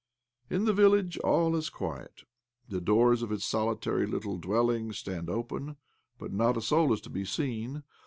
[0.49, 2.23] In the village all is quiet.
[2.67, 5.75] The doors of its solitary little dwellings stand open,,
[6.17, 7.83] but not a soul is to be seen.